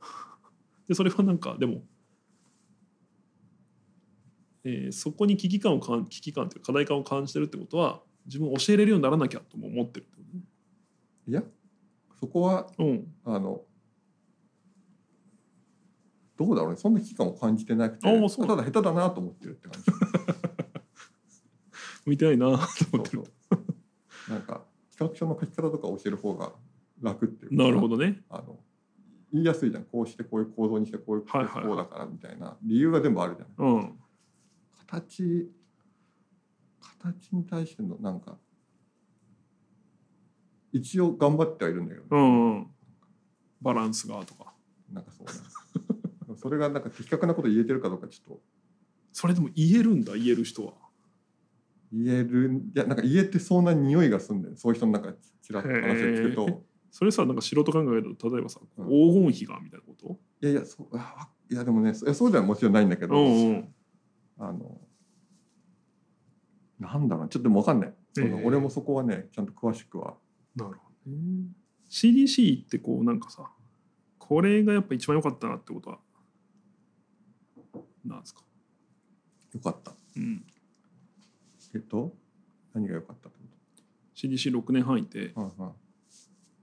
[0.88, 1.84] でそれはなんかでも、
[4.64, 10.06] えーそこに危機感をかん危機感というか課題感を感じてるってことは自分を教えれるようにならなきゃとも思ってる
[11.26, 11.42] いや
[12.18, 13.12] そこはうん。
[13.24, 13.62] あの
[16.36, 16.76] どうだろうね。
[16.76, 19.90] そんな危機感を感じてなくてただ下手だなと思ってるって感じ。
[22.04, 23.22] 向いてないなとそ思ってる。
[23.22, 24.32] うそう。
[24.32, 26.52] なんか企画書の書き方とか教える方が
[27.02, 28.22] 楽っていうかなるほどね。
[28.28, 28.58] あの
[29.32, 29.84] 言いやすいじゃん。
[29.84, 33.98] こうしてこういう構造にしてこういうこうだからみたいな理由が全部あるじゃんうん。
[34.86, 35.50] 形
[36.80, 38.38] 形に対してのなんか
[40.76, 42.66] 一応頑張ってはいるんだけど、うんうん。
[43.60, 44.52] バランスがとか。
[44.92, 48.40] なんかそうねそれがなんか的確なこと言えてるかどうかちょっと。
[49.12, 50.74] それでも言えるんだ言える人は。
[51.92, 55.12] 言えるいやなんか言えてそうな匂いがすんだよそういう人のなんか
[55.42, 56.62] ちらっと話を聞くと。
[56.90, 58.88] それさなんか素人考えだと例えばさ、うん。
[58.88, 60.18] 黄金比がみたいなこと？
[60.40, 63.74] いやいやそうあわいやでもねそうではもちろんないんだけど、うんうん。
[64.38, 64.78] あの
[66.78, 67.94] なんだろうちょっとでも分かんない、
[68.44, 70.14] 俺もそこはねちゃんと詳しくは
[70.56, 71.48] なるほどね。
[71.88, 73.48] CDC ってこうなんかさ
[74.18, 75.98] これがやっぱ一番良かったなってことは
[78.04, 78.42] なんですか？
[79.52, 79.92] よかった。
[80.16, 80.44] うん。
[81.74, 82.14] えっと
[82.74, 83.44] 何が良かったってこ
[84.14, 85.72] CDC6 年半いてと、はいはい、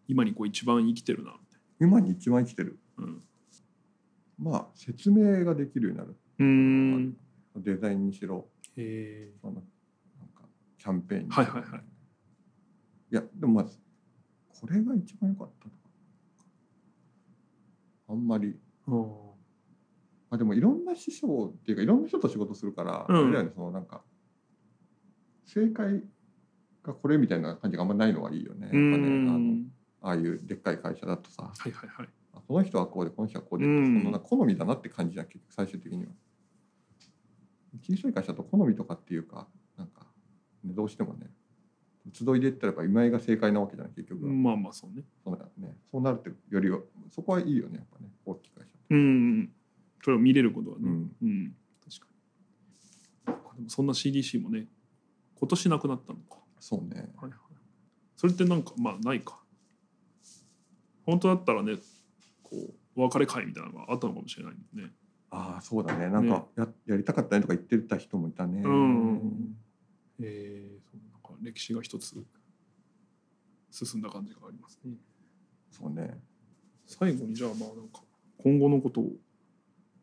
[0.07, 2.79] 今にこう一番生きてるなみたい今に一番生きてる。
[2.97, 3.23] なうん。
[4.39, 6.15] まあ説明ができるようになる。
[6.39, 7.17] うーん。
[7.57, 8.49] デザインにしろ。
[8.75, 9.63] へえそのなん
[10.29, 11.81] かキャンペーンにはいはいはい。
[13.11, 13.77] いやでもまず
[14.63, 15.75] これが一番良かったとか。
[18.07, 18.57] あんまり。
[20.29, 23.17] あでもいろんな師匠っていうかいろんな人と仕事するから、うん。
[23.17, 24.01] あれだよねそのなんか
[25.43, 26.01] 正解
[26.81, 28.61] がこれみたいな感じがあんまないのはいいよね。
[28.61, 31.43] やっぱうねんあのああいうでっかい会社だとさ。
[31.43, 32.09] はいはいはい。
[32.31, 36.11] あこの人はこうでこの人はこうでその好みだなって感じじゃん結局最終的には。
[37.81, 39.45] 小さい会社だと好みとかっていうか
[39.77, 40.05] なんか、
[40.63, 41.27] ね、どうしてもね
[42.11, 45.03] 集いで言ったらやっぱ今井が正解なわけじゃない結局は、まあまあそうね。
[45.23, 46.79] そうだね、そうなるってよりは
[47.11, 48.67] そこはいいよねやっぱね大きい会社。
[48.89, 49.49] うん。
[50.03, 50.83] それを見れることはね。
[50.85, 51.11] うん。
[51.21, 52.07] うん、確か
[53.53, 53.57] に。
[53.57, 54.67] でもそんな CDC もね
[55.35, 56.39] 今年なくなったのか。
[56.59, 57.09] そうね。
[57.15, 57.39] はいはい、
[58.17, 59.39] それってなんかまあないか。
[61.05, 61.75] 本当だったらね
[62.41, 64.91] こうお別れ会みたいなのがあったのかもしれないね。
[65.31, 66.09] ああそうだね。
[66.09, 68.61] なんかや,、やりたかったねとか言ってた人もいたね。
[68.61, 69.57] うん。
[70.19, 71.12] えー、そう
[71.43, 72.15] 歴史が一つ
[73.71, 74.93] 進んだ感じがありますね。
[75.71, 76.19] そうね。
[76.85, 78.01] 最後にじゃあまあなんか
[78.37, 79.05] 今後のことを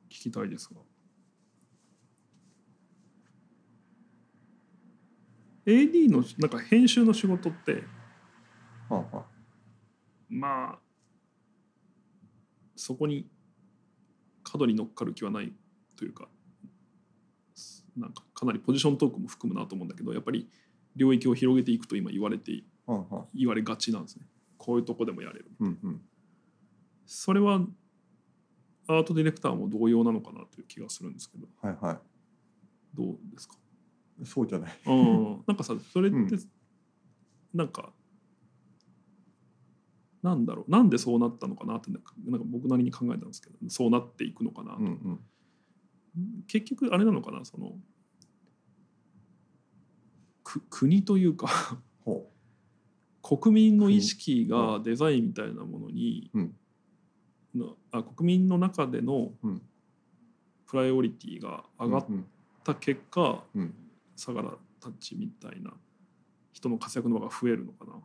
[0.08, 0.80] 聞きたいですが。
[5.66, 7.84] AD のなんか編集の仕事って
[10.28, 10.78] まあ
[12.74, 13.28] そこに
[14.42, 15.52] 角に乗っかる気はない
[15.96, 16.28] というか
[17.96, 20.48] なんかかなりポジショントークも含むなと思うんだけどやっぱり
[20.96, 24.26] 領域を広げていくと今言われてはあはあ言われがちなんですね。
[24.58, 25.50] こういうとこでもやれる。
[25.60, 26.00] うんうん。
[27.06, 27.64] それは
[28.88, 31.46] アートディレクターも同様なのかなという気がするんですけど。
[31.62, 32.00] はいは
[32.94, 33.54] どうですか？
[34.20, 34.72] いそうじゃない。
[34.86, 35.44] うん。
[35.46, 36.28] なんかさそれってうん
[37.54, 37.92] なんか、
[40.22, 40.70] なんだろう。
[40.70, 45.20] なんでそうなったのかなってなんかなんか僕なりに考えたんですけどそうなっていくのかなと、うんうん。
[46.46, 47.78] 結局あれなのかなそのく
[50.68, 51.48] 国というか
[52.04, 52.30] ほ
[53.22, 56.56] 国民の意識がデザインみたいなものに、うん。
[57.54, 59.62] のあ国民の中でのうん。
[60.66, 62.24] プライオリティがう上がっうん
[62.62, 63.74] た結果、うん。
[64.16, 65.72] 相良たちみたいな
[66.52, 68.02] 人の活躍の場が増えるのかな。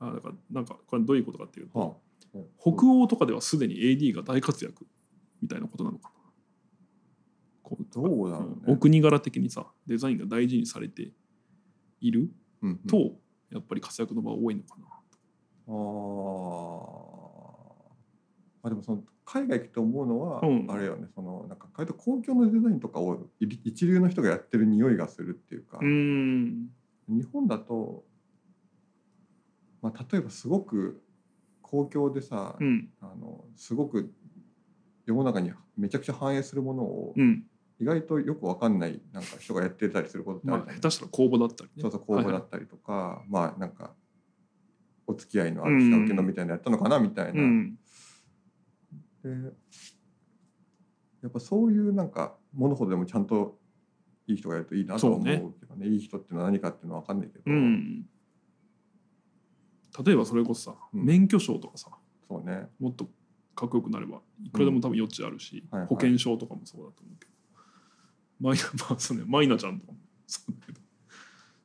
[0.00, 1.94] あだからなんかこれどういうことかっていうと、は
[2.34, 2.38] あ。
[2.60, 4.86] 北欧とかではすでに AD が大活躍
[5.40, 6.14] みたいなことなのかな。
[7.62, 8.72] こうどうだろうね。
[8.72, 11.12] んお国柄的にさデザインが大事にされて
[12.00, 12.30] いる？
[12.62, 12.78] うんうん。
[12.86, 12.96] と、
[13.50, 14.86] やっぱり活躍の場が多いのかな。
[15.68, 15.74] あー。
[18.62, 20.66] あでもその海外行くと思うのは、うん。
[20.68, 26.70] あれよねそのなんか割と公共のデザインとかをい一流の人がやってる匂いがするっていうか、うん。
[27.08, 28.04] 日本だと、
[29.80, 31.02] まあ、例えばすごく
[31.62, 32.90] 公共でさ、うん。
[33.00, 34.12] あのすごく
[35.06, 37.44] 世の中にめちゃくちゃ反映するものをうん
[37.80, 40.76] 意外とよくわかんないなんか人がやってたりすることってあまるじゃない？
[40.78, 41.82] あ下手したら公募だったりね。
[41.82, 43.94] そうそう公募だはいったりとか、まあなんか
[45.06, 47.40] お付き合いのある下請けのみたいなのやったのかなみたいな。
[47.40, 47.78] うん。
[49.22, 49.30] で
[51.22, 53.58] やっぱそういうなんかものほどでもちゃんと
[54.26, 55.86] いい人がやるといいなとは思うけどね。
[55.88, 58.06] いい人っていうのは何かっていうのは分かんないけど、うん。
[60.04, 61.04] 例えばそれこそさ、うん。
[61.04, 61.90] 免許証とかさ
[62.28, 62.68] そうね。
[62.78, 63.08] もっと
[63.54, 65.88] かっこよくなればいくらでも多分余地あるし、はいはい。
[65.88, 67.32] 保険証とかもそうだと思うけど
[68.40, 69.86] マイナ まあそうねマイナちゃんと
[70.26, 70.80] そうだけど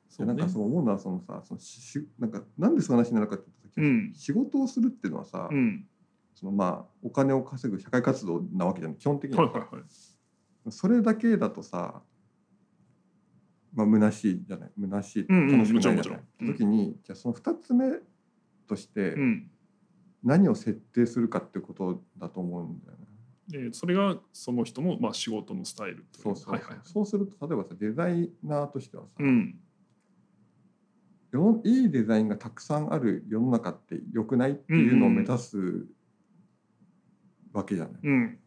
[0.09, 4.13] そうねでなんかそう思うのはそのさそのししなんかなんでそういう話になるかって言った時、うん。
[4.15, 5.87] 仕事をするっていうのはさ、うん。
[6.35, 9.37] そのまあお金を稼ぐ社会活動なわけじゃない基本的に。
[9.37, 10.71] ははいはいはい。
[10.71, 12.03] それだけだとさ
[13.73, 17.89] まあ虚しいじゃない虚しいうんうん楽しくないじゃない、時にじゃあその2つ目
[18.67, 19.49] としてうん。
[20.23, 23.02] 何を設定するかってことだと思うんだよね。
[23.47, 26.79] でそれがその人のまあ仕事のスタイルそうそうそう,、はいはいはい。
[26.83, 29.59] そうすると例えばさデザイナーとしてはさ、うん。
[31.63, 35.57] いいデザインがたくさんある世の中って良くないっていうのを目指す
[37.51, 37.93] わけじゃない。
[38.03, 38.39] うん。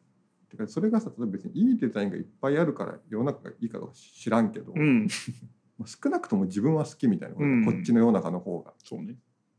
[0.48, 5.08] てかそれがさ例えば別にいいデザインがいっぱいあるから世の中がいいかどうか知らんけど、うん。
[5.78, 7.64] まあ少なくとも自分は好きみたいなこと、うん。
[7.64, 8.72] こっちの世の中の方が。
[8.78, 9.16] そうね。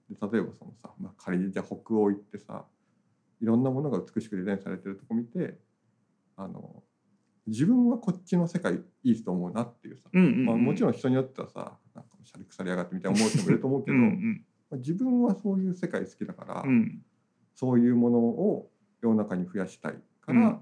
[0.10, 2.66] で例えばそのさ、まあ、仮にじゃあ北欧行ってさ
[3.42, 5.58] いろんなものが美しくデザインされてるとこ見て
[6.36, 6.84] あの
[7.48, 10.46] 自分はこっちの世界いいと思うなっていうさ、うんうんうん。
[10.46, 14.46] まあ、もちろん人によってはさなんかシャリ腐りやがってみたいな思う人もいると思うけうど、ん。
[14.70, 16.70] まあ自分はそういう世界好きだから、うん。
[16.70, 17.02] うん
[17.60, 18.70] そういうものを
[19.02, 20.60] 世の中に増やしたいから、うん。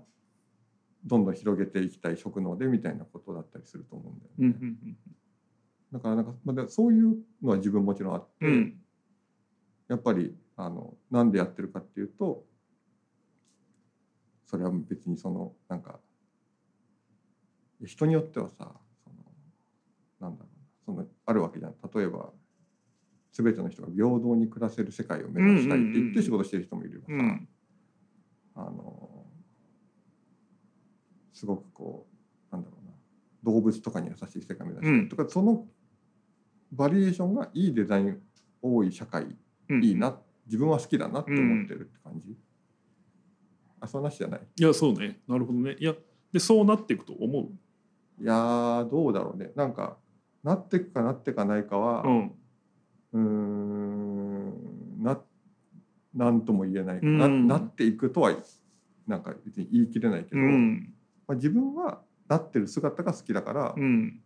[1.03, 4.57] どんどん広げていきたい職能でみたいなことだったりすると思うんだよね。
[4.61, 4.97] うんうん
[5.91, 8.75] だからなんか、まあ、でそういうのは自分もちろんあって、うんうん。
[9.89, 12.45] やっぱりあのなんでやってるかっていうと
[14.45, 15.99] それは別にそのなんか
[17.83, 18.71] 人によってはさ
[19.03, 19.15] その
[20.19, 20.49] なんだろ
[20.87, 21.75] うなそのあるわけじゃん。
[21.93, 22.29] 例えば
[23.31, 27.47] 全ての人が平等に暮らせる世界を目指したいって言って仕事してる人もいればさ、うん。
[28.55, 29.25] あの
[31.33, 32.07] すごくこ
[32.51, 32.93] うなんだろうな
[33.43, 35.67] 動物とかに優しい世界を目指したいとか、その
[36.71, 38.21] バリエーションがいいデザイン
[38.61, 39.35] 多い社会
[39.69, 42.44] うんいいな自分は好きだなって思ってるって感じ、あ
[43.87, 44.41] そんな話じゃない。
[44.59, 45.19] いやそうね。
[45.27, 45.75] なるほどね。
[45.79, 45.93] いや
[46.31, 48.23] でそうなっていくと思う？
[48.23, 49.51] いやーどうだろうね。
[49.55, 49.97] なんか
[50.43, 52.31] なっていくかなっていかないかはうん。
[53.13, 55.19] うーんな
[56.13, 57.17] なんとも言えない、うん。
[57.17, 58.33] ななっていくとは
[59.07, 60.93] なんか別に言い切れないけど、うん。
[61.27, 64.21] まあ、自分はなってる姿が好きだから、うん。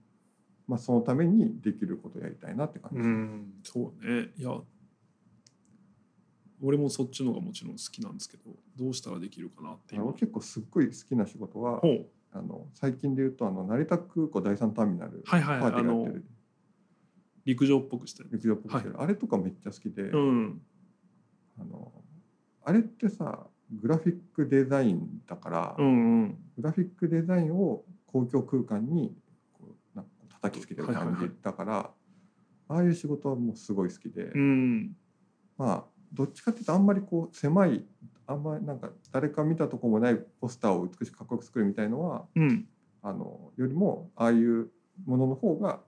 [0.68, 3.54] まあ、そのためにできることをやりたいなって感じ、うん。
[3.64, 4.30] そうね。
[4.38, 4.52] いや
[6.62, 8.44] 俺もそっちのがもちろん好きなんですけど
[8.78, 11.82] どうしたらできるかなって結構すっごい好きな仕事は
[12.34, 16.26] あの最近で言うとあの成田空港第三ターミナルはいはいパーティーがやってあのる
[17.46, 20.62] 陸上っぽくしてる陸上っぽくしてる、あれとかめっちゃ好きで、うん。
[21.60, 21.92] あの
[22.64, 23.48] あれってさ
[23.82, 26.38] グラフィックデザインだから、うんうん。
[26.58, 29.16] グラフィックデザインを公共空間に
[29.54, 31.32] こうなんか叩きつけてる感じはいはいはい。
[31.42, 31.92] だから、
[32.68, 34.96] ああいう仕事はもうすごい好きで、うん。
[35.58, 37.84] まあどっちかっていうとあんまりこう狭い
[38.28, 42.66] あんまりなんか誰か見たとこもないポスターを美しくかっこよく作るみたいのはうん。
[43.02, 44.70] あのよりもああいう
[45.06, 45.80] ものの方が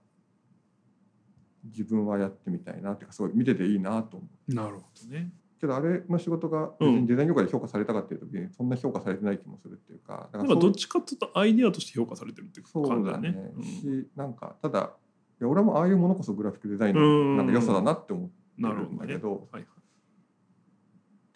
[1.65, 4.53] 自分はやってみたいなっていうかすごい見てていいなと思う。
[4.53, 5.31] なるほどね。
[5.59, 13.31] けどあれの仕事が別にデザイン業界で評価されたかっていうと、そんな評価されてない気もするっていうかだかどっそうちかっていうとアイディアとして評価されてるっていうそう感じだね。
[13.33, 13.63] だね。
[13.63, 14.91] しなんかただ
[15.39, 17.37] いや俺もああいうものこそグラフィックデザインうん。
[17.37, 19.65] のなんか良さだなって思ってなるんだけどはい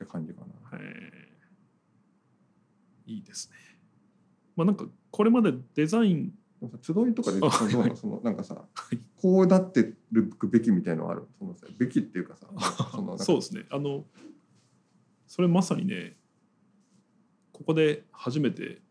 [0.05, 0.77] って感じかな。
[0.77, 0.83] はい
[3.07, 3.55] いいですね。
[4.55, 6.33] まあなんかこれまでデザイン
[6.81, 8.99] 集いとかであそのそのなんかさはい。
[9.15, 12.47] こうなってるべきみたいのはあるそのさべきっていうかさ
[13.17, 13.65] そうですね。
[13.69, 14.05] あの
[15.27, 16.17] それまさにね
[17.51, 18.81] ここで初めて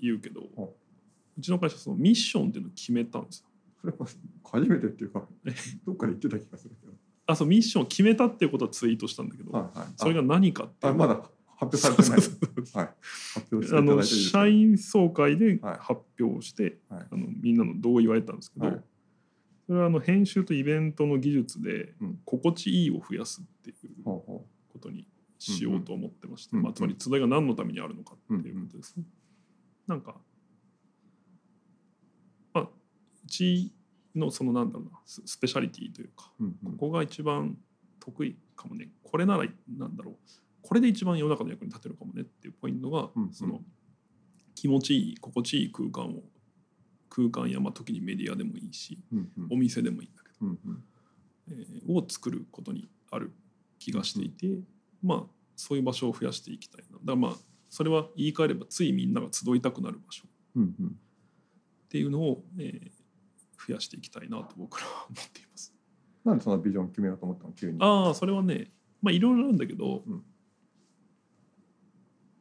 [0.00, 0.74] 言うけどう。
[1.40, 3.46] ちの会社そのミッションっていうのを決めたんですよ。
[3.80, 4.06] それは
[4.44, 6.92] 初めてっていうかえどっかで言ってた気がするけど
[7.26, 9.88] あそうミッションを決めたっていうことはツイートしたんだけど、はいはい。
[9.96, 10.92] それが何かっていう。
[10.92, 11.14] あまだ
[11.56, 12.20] 発表されてない。
[12.74, 12.94] はい。
[13.34, 15.78] 発表していただあのいていいですか社員総会ではい。
[15.78, 17.06] 発表して、はい。
[17.10, 18.80] あのみんなの同意は得たんですけど、はい。
[19.66, 22.18] それはあの編集とイベントの技術でうん。
[22.24, 24.44] 心地いいを増やすっていうこ
[24.80, 25.06] とに
[25.38, 29.04] しようと思ってまして、うんうんまあ、つまり集いが何のためにあるのかっていうことですね。
[29.86, 30.16] なんか、
[32.54, 33.72] まあ、うち
[34.14, 36.72] のそのなんだろうなススペシャリティというかううんうん。
[36.72, 37.56] ここが一番
[38.00, 38.90] 得意かもね。
[39.02, 39.44] これなら
[39.78, 40.14] なんだろう。
[40.62, 43.32] これで一番世の中の役に立てるかもねっていうポイントが、うんうん。
[43.32, 43.60] その
[44.54, 46.22] 気持ちいい心地いい空間を
[47.08, 49.48] 空間やまあ時にメディアでもいいしうんうん。
[49.52, 50.84] お店でもいいんだけど、うんうん。
[51.48, 53.32] えーを作ることにある
[53.78, 54.60] 気がしていて、
[55.02, 55.22] まあ
[55.56, 56.98] そういう場所を増やしていきたいな。
[56.98, 57.36] だからまあ
[57.68, 60.96] それは言い換えればついみんなが集いたくなる場所っうんうん。
[61.88, 63.01] ていうのを、えー
[63.66, 65.74] 増やしていきたいなと僕らは思っています。
[66.24, 67.52] なんでそんなビジョン決めようと思ったの？
[67.52, 67.78] 急に。
[67.80, 68.70] ああそれはね
[69.00, 70.22] まあいろいろあるんだけど、うん。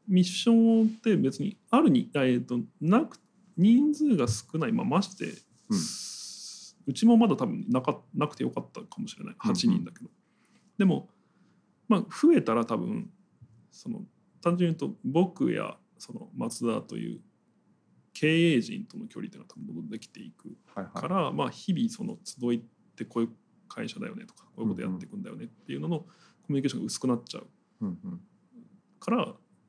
[0.08, 3.18] ミッションって別にあるに、あえー、となく
[3.56, 5.26] 人数が少ない、まあ、まして、
[5.70, 5.80] うん。
[6.88, 9.36] うちもまだ多分なかなくてよかったかもしれない。
[9.36, 10.10] 8人だけど、
[10.78, 11.08] でも、
[11.88, 13.10] まあ、増えたら多分
[13.72, 14.02] その
[14.42, 17.22] 単純に言うと僕やその松田という
[18.14, 21.02] 経営陣との距離っていうのは多分戻ってきていくはいはい。
[21.02, 22.62] から、まあ、日々その集いっ
[22.96, 23.30] てこういう
[23.68, 26.06] 会社だよねとかこういうことやっていくんだよねっていうののコ
[26.50, 27.48] ミュニケーションが薄くなっちゃう
[27.82, 28.22] うんうん。
[29.00, 29.28] から、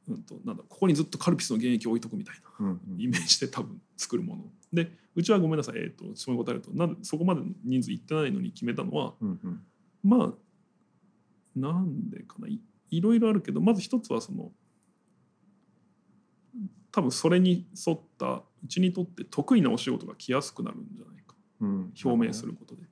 [0.09, 4.45] うん、となんだここにずっとカルピスの現役を置いとくみたいなイメージで多分作るもの。
[4.73, 9.61] でうちはごめんなさい、えー、と質問に答えるとなんでそこまでの人数いってないのに決めたのはうんうん。
[10.03, 10.33] まあ
[11.55, 12.49] なんでかな。
[12.49, 14.51] いいろいろあるけどまず一つはその
[16.93, 22.83] 多分それに沿ったうちにとって得意なお仕事が来やすくなるんじゃないかうん表明することで。
[22.83, 22.85] っ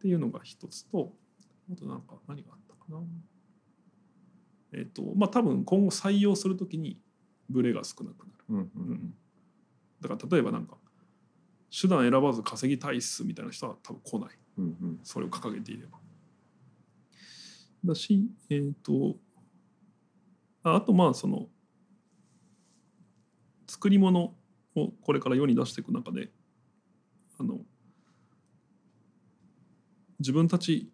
[0.00, 1.12] ていうのが一つと
[1.70, 3.00] あとなんか何があったかな。
[4.72, 6.98] えっ、とまあ多分今後採用するときに
[7.50, 8.44] ブレが少なくなる。
[8.48, 9.14] うんううんん
[10.00, 10.78] だから例えばなんか
[11.70, 15.98] 手段選ばず稼ぎたいっすみたいな人は多分来ないうんうんそれを掲げていれば。
[17.84, 19.16] だしえっ、と
[20.62, 21.48] ああとまあその
[23.70, 24.34] 作り物
[24.74, 26.28] をこれから世に出していく中で
[27.38, 27.60] あの
[30.18, 30.90] 自分たち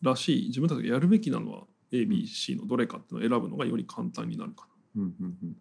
[0.00, 5.02] らしい自分たちがやるべきなのは ABC のどれかっていうのを選ぶのがより簡単になるかな。
[5.02, 5.56] うんうんうん。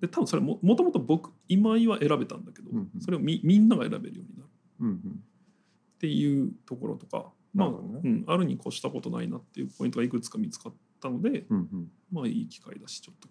[0.00, 3.00] で多分それももともと僕今井は選べたんだけど、うんうん。
[3.00, 4.48] それをみみんなが選べるようになる。
[4.80, 4.94] うんうん。
[4.96, 8.00] っていうところとか、まあね。
[8.02, 11.90] うん、あるに越したことないなっていうポイントがいくつか見つかったので、うんうん。
[12.10, 13.28] まあいい機会だしちょっと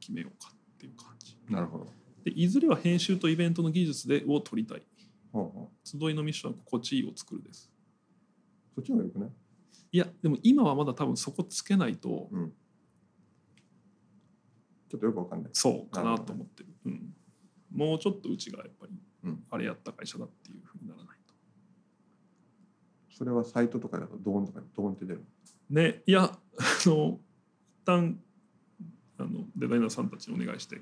[0.00, 1.36] 決めようかっていう感じ。
[1.48, 1.86] なるほど。
[2.24, 4.82] でいずれは編集とイベントの技術でを取りたい。
[5.32, 7.70] ほうほ集いのミッションは心地いいを作るです。
[8.72, 9.30] うそっちの方がよくね
[9.92, 9.98] い？
[9.98, 12.52] やでも今はまだ多分そこつけないとうん。
[14.90, 15.50] ちょっとよくわかんない。
[15.54, 17.14] そうかなと思ってる、うん、
[17.74, 18.92] もうちょっとうちがやっぱり
[19.24, 19.44] うん。
[19.50, 21.34] あれやった会社だっていうふうにならないと。
[23.16, 25.24] それはサイトとかだとドーンとかドーンって出る
[25.70, 26.38] ねいやあ
[26.86, 27.18] の
[27.82, 28.18] 一旦
[29.22, 30.80] あのデザイナーさんたちにお願いして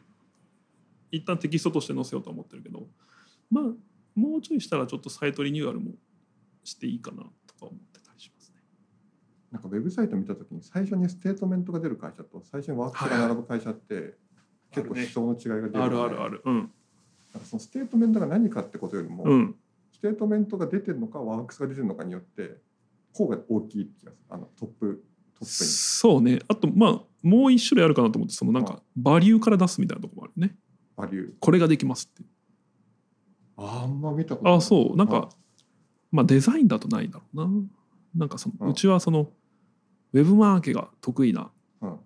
[1.11, 2.87] 一旦テキストとして載せようとは思ってるけど
[3.51, 3.65] まあ
[4.15, 5.93] もうちょいしたらちょっとサイトリニューアルも
[6.65, 8.57] していいかなとか思ってたりしますね。
[9.53, 14.15] なんかウェブサイト見たときに最初にステートメントが出る会社と最初にワークスが並ぶ会社って
[14.73, 16.43] 結構思想の違いが出るあるあるある。
[16.45, 16.57] うん。
[17.33, 19.55] なんかそのステートメントが何かってことよりも、うん。
[19.93, 22.57] ステートメントが出てるのかワークスが出てるのかによって
[23.15, 25.05] 方が大きい気がするあのトップ
[25.43, 26.41] そうね。
[26.49, 30.49] あとまあもう一種類あるかなと思ってそのなんかバリューから出すみたいなところもあるね。
[30.49, 30.55] に
[30.97, 31.33] バリュー。
[31.41, 32.29] これができますって。
[33.57, 34.59] あんま見たことない。
[34.59, 34.97] あそう。
[34.97, 35.31] なんか
[36.11, 37.51] まあデザインだとないだろうな。
[38.17, 39.31] なんかその、ううんちはその
[40.13, 41.51] ウェブマーケが得意な
[41.81, 41.97] うん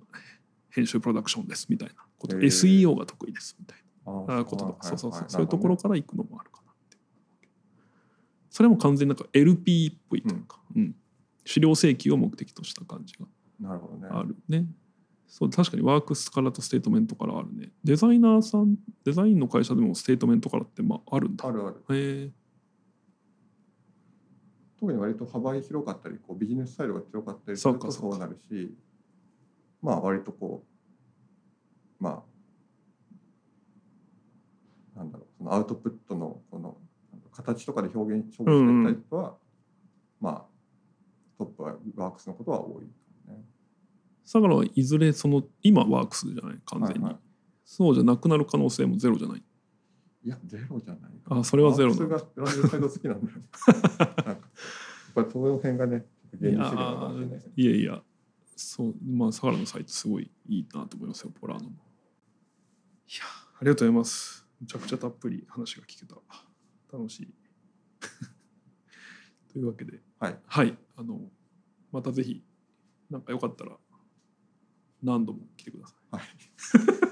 [0.71, 2.37] 編集プロダクションですみたいなこと。
[2.37, 4.89] SEO が得意ですみたいあなこととか。
[4.89, 5.21] はいそうそうそう。
[5.21, 6.99] はいそういうところから行くのもあるかなって。
[8.51, 10.95] それも完全になんか LP っぽいというか、うん。
[11.45, 13.27] 資料請求を目的とした感じが
[13.61, 14.67] なるほどねあるね。
[15.27, 17.73] そう確かにワークスからとステートメントからあるね。
[17.83, 21.47] デザイナーさんデザインの会社でもステートメントからってまああるんだ。
[21.47, 22.31] あるあるへえ
[24.79, 28.75] 特に割と幅広かったりこうビジネススタイルが強かったりするとそうなるし
[29.81, 30.63] まあ割とこ
[32.01, 32.23] うま
[34.95, 36.77] あなんだろうそのアウトプットのこの
[37.33, 39.35] 形とかで表現表現してるタイプは、
[40.21, 40.45] まあ
[41.37, 42.85] トップはワークスのことは多い、
[44.25, 44.41] ね。
[44.41, 47.21] だからいずれその今ワークスじゃない完全に、はいはい
[47.67, 49.43] そうじゃなくなる可能性もゼロじゃない。
[50.23, 52.55] いやゼロじゃないかあそれはゼロなんだよなんか
[54.27, 54.39] やっ
[55.15, 56.05] ぱりその辺がね
[56.41, 56.51] ね
[57.57, 58.03] いやいや
[58.57, 61.75] そうまあ相良のサイトすごいいいなと思いますよポラーノもい
[63.19, 66.17] やありがとうございますめちゃくちゃたっぷり話が聞けた
[66.91, 67.35] 楽しい
[69.53, 71.21] というわけではいはいあの
[71.93, 72.43] またぜひ
[73.11, 73.73] なんかよかったら
[75.05, 76.27] 何度も来てくださはいい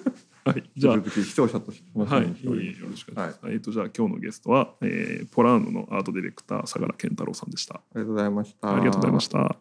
[0.44, 2.28] はいじゃあ引き続き視聴者としてはい、よ
[2.88, 3.52] ろしくお願いします。
[3.52, 7.76] えっ、とじゃあ今日のゲストは、えー、ポラーノのアートディレクター相良健太郎さんでした。
[7.76, 9.56] ありがとうございましたありがとうございました。